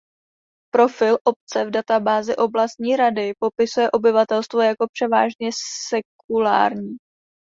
[0.73, 5.49] Profil obce v databázi oblastní rady popisuje obyvatelstvo jako "převážně
[5.89, 6.97] sekulární".